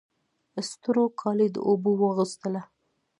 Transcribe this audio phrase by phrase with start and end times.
[0.69, 2.61] ستورو کالي د اوبو واغوستله